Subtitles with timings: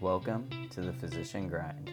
[0.00, 1.90] Welcome to the Physician Grind.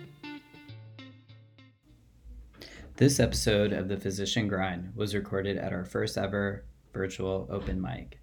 [2.95, 6.63] This episode of the Physician Grind was recorded at our first ever
[6.93, 8.21] virtual open mic.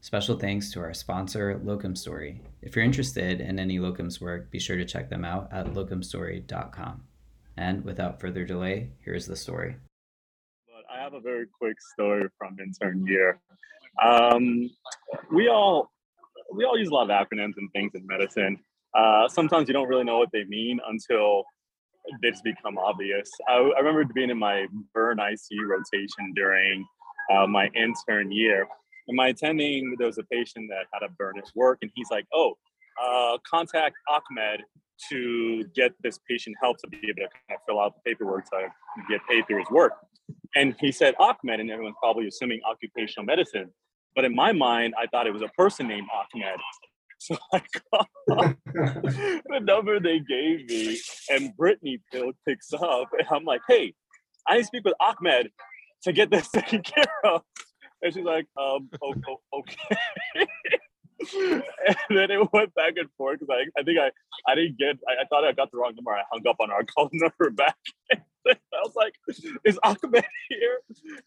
[0.00, 2.38] Special thanks to our sponsor, Locumstory.
[2.62, 7.02] If you're interested in any locums work, be sure to check them out at locumstory.com.
[7.56, 9.74] And without further delay, here's the story.
[10.68, 13.40] But I have a very quick story from intern year.
[14.00, 14.70] Um,
[15.34, 15.90] we all
[16.54, 18.60] we all use a lot of acronyms and things in medicine.
[18.96, 21.44] Uh, sometimes you don't really know what they mean until
[22.22, 23.30] they just become obvious.
[23.48, 26.84] I, I remember being in my burn ICU rotation during
[27.32, 28.66] uh, my intern year.
[29.08, 32.10] And my attending, there was a patient that had a burn at work, and he's
[32.10, 32.54] like, "Oh,
[33.02, 34.62] uh, contact Ahmed
[35.10, 38.46] to get this patient help to be able to kind of fill out the paperwork
[38.46, 38.68] to
[39.08, 39.92] get paid through his work."
[40.56, 43.70] And he said Ahmed, and everyone's probably assuming occupational medicine.
[44.16, 46.58] But in my mind, I thought it was a person named Ahmed.
[47.26, 48.06] So I called
[49.48, 50.98] the number they gave me,
[51.30, 51.98] and Brittany
[52.46, 53.94] picks up, and I'm like, "Hey,
[54.46, 55.50] I need to speak with Ahmed
[56.02, 57.42] to get this taken care of."
[58.02, 60.46] And she's like, "Um, okay."
[61.18, 61.62] and
[62.10, 64.10] then it went back and forth because I, I think I,
[64.50, 66.12] I didn't get, I, I, thought I got the wrong number.
[66.12, 67.76] I hung up on our call number back.
[69.64, 70.78] Is Ahmed here?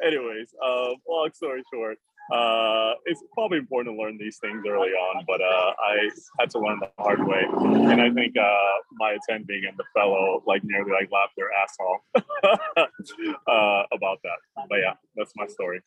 [0.06, 1.98] Anyways, uh, long story short,
[2.32, 6.60] uh, it's probably important to learn these things early on, but uh, I had to
[6.60, 7.42] learn the hard way.
[7.92, 8.44] And I think uh,
[8.94, 12.02] my attending and the fellow like nearly like laughed their ass off
[13.48, 14.68] uh, about that.
[14.70, 15.82] But yeah, that's my story.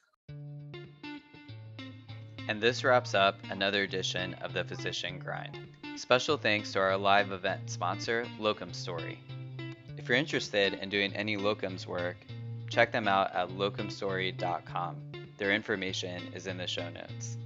[2.49, 5.57] And this wraps up another edition of the Physician Grind.
[5.95, 9.19] Special thanks to our live event sponsor, Locumstory.
[10.03, 12.17] If you're interested in doing any locums work,
[12.69, 14.97] check them out at locumstory.com.
[15.39, 17.37] Their information is in the show notes.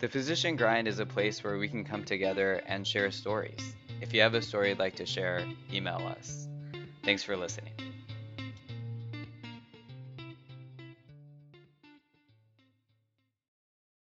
[0.00, 3.76] The Physician Grind is a place where we can come together and share stories.
[4.00, 6.48] If you have a story you'd like to share, email us.
[7.04, 7.74] Thanks for listening.